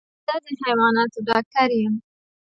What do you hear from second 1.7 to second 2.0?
يم.